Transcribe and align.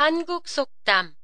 한국 0.00 0.46
속담 0.46 1.16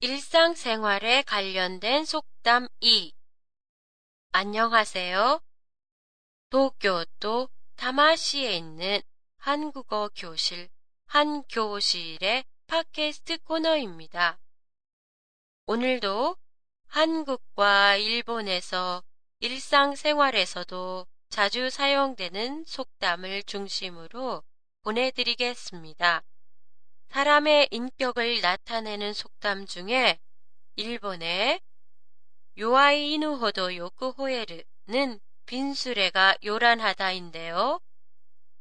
일상생활에 0.00 1.22
관련된 1.22 2.04
속담 2.04 2.68
2 2.80 3.14
안녕하세요. 4.32 5.40
도쿄도 6.50 7.48
다마시에 7.76 8.54
있는 8.54 9.00
한국어 9.38 10.10
교실 10.14 10.68
한 11.06 11.42
교실의 11.44 12.44
팟캐스트 12.66 13.38
코너입니다. 13.44 14.38
오늘도 15.64 16.36
한국과 16.86 17.96
일본에서 17.96 19.02
일상생활에서도 19.38 21.06
자주 21.30 21.70
사용되는 21.70 22.64
속담을 22.66 23.44
중심으로 23.44 24.42
보내드리겠습니다. 24.82 26.22
사람의 27.10 27.68
인격을 27.72 28.40
나타내는 28.40 29.12
속담 29.14 29.66
중에 29.66 30.20
일본의 30.76 31.60
요아이 32.56 33.14
이누호도 33.14 33.74
요크호에르는 33.74 35.20
빈수레가 35.46 36.36
요란하다인데요. 36.44 37.80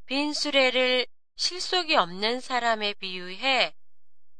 빈수레를 0.07 1.05
실속이 1.35 1.95
없는 1.95 2.41
사람에 2.41 2.95
비유해 2.95 3.75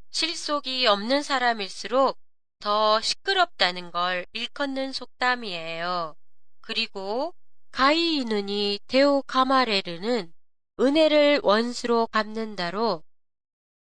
실속이 0.09 0.87
없는 0.87 1.21
사람일수록 1.21 2.17
더 2.59 2.99
시끄럽다는 3.01 3.91
걸 3.91 4.25
일컫는 4.33 4.91
속담이에요. 4.91 6.15
그리고 6.61 7.35
가이이누니 7.71 8.79
데오 8.87 9.21
카마레르는 9.21 10.33
은혜를 10.79 11.41
원수로 11.43 12.07
갚는다로 12.07 13.03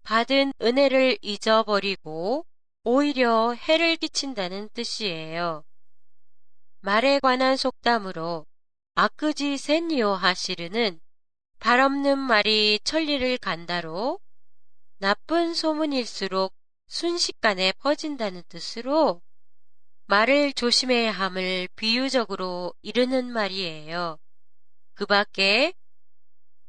받은 0.03 0.53
은혜를 0.61 1.17
잊어버리고 1.21 2.45
오히려 2.83 3.53
해를 3.53 3.95
끼친다는 3.95 4.69
뜻이에요. 4.73 5.63
말에 6.79 7.19
관한 7.19 7.57
속담으로 7.57 8.45
아크지 8.95 9.57
센요 9.57 10.13
하시르는 10.13 10.99
발 11.59 11.79
없는 11.79 12.17
말이 12.17 12.79
천리를 12.83 13.37
간다로 13.37 14.19
나쁜 14.97 15.53
소문일수록 15.53 16.53
순식간에 16.87 17.71
퍼진다는 17.73 18.43
뜻으로 18.49 19.21
말을 20.07 20.53
조심해야 20.53 21.11
함을 21.11 21.69
비유적으로 21.75 22.73
이르는 22.81 23.31
말이에요. 23.31 24.17
그 24.93 25.05
밖에 25.05 25.73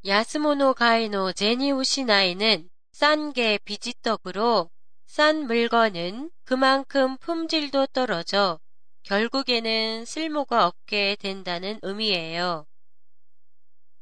야스모노 0.07 0.75
가이노 0.75 1.33
제니우시나이는 1.33 2.69
싼 2.93 3.33
게 3.33 3.59
비지떡으로 3.65 4.71
싼 5.07 5.47
물건은 5.47 6.31
그만큼 6.45 7.17
품질도 7.17 7.87
떨어져 7.87 8.61
결국에는 9.03 10.05
쓸모가 10.05 10.67
없게 10.67 11.17
된다는 11.19 11.79
의미예요. 11.83 12.67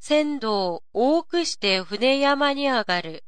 센도 0.01 0.81
오크시대 0.93 1.79
후네야마니아가르는 1.79 3.21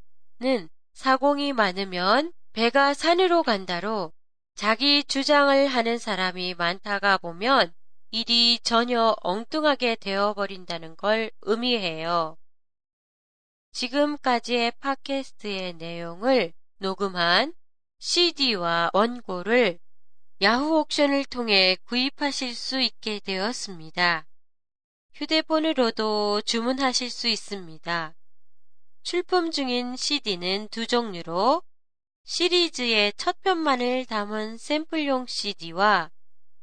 사공이 0.94 1.52
많으면 1.52 2.32
배가 2.52 2.92
산으로 2.92 3.42
간다로 3.42 4.12
자기 4.54 5.04
주장을 5.04 5.66
하는 5.66 5.98
사람이 5.98 6.54
많다가 6.54 7.18
보면 7.18 7.72
일이 8.10 8.58
전혀 8.62 9.16
엉뚱하게 9.22 9.96
되어버린다는 9.96 10.96
걸 10.96 11.30
의미해요. 11.42 12.36
지금까지의 13.72 14.72
팟캐스트의 14.80 15.74
내용을 15.74 16.52
녹음한 16.78 17.54
CD와 17.98 18.90
원고를 18.92 19.78
야후 20.42 20.80
옥션을 20.80 21.24
통해 21.24 21.76
구입하실 21.84 22.54
수 22.54 22.80
있게 22.80 23.20
되었습니다. 23.20 24.26
휴대폰으로도 25.14 26.42
주문하실 26.42 27.10
수 27.10 27.28
있습니다. 27.28 28.14
출품 29.02 29.50
중인 29.50 29.96
CD는 29.96 30.68
두 30.70 30.86
종류로 30.86 31.62
시리즈의 32.24 33.12
첫 33.16 33.40
편만을 33.42 34.04
담은 34.06 34.58
샘플용 34.58 35.26
CD와 35.26 36.10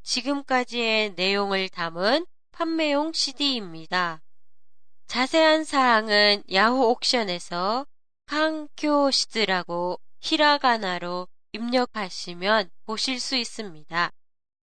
지금까지의 0.04 1.14
내용을 1.16 1.70
담은 1.70 2.26
판매용 2.52 3.14
CD입니다. 3.14 4.22
자세한 5.10 5.64
사항은 5.64 6.44
야후 6.54 6.88
옥션에서 6.92 7.88
캉교시드라고 8.28 10.00
히라가나로 10.22 11.28
입력하시면 11.52 12.70
보실 12.86 13.20
수 13.20 13.36
있습니다. 13.36 14.12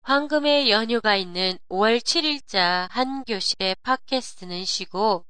황금의 0.04 0.72
연휴가 0.72 1.18
있는 1.18 1.60
5월 1.68 2.00
7일자 2.00 2.88
한 2.90 3.26
교실의 3.26 3.76
팟캐스트는 3.84 4.64
쉬고 4.64 5.26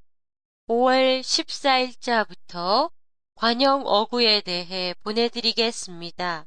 5월 0.67 1.21
14일자부터 1.21 2.91
관영 3.33 3.87
어구에 3.87 4.41
대해 4.41 4.93
보내드리겠습니다. 5.01 6.45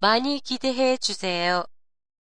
많이 0.00 0.40
기대해 0.40 0.96
주세요. 0.96 1.62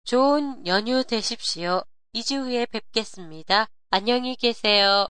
좋은 0.03 0.67
연휴 0.67 1.05
되십시오. 1.05 1.85
2주 2.13 2.47
후에 2.47 2.65
뵙겠습니다. 2.65 3.69
안녕히 3.91 4.35
계세요. 4.35 5.07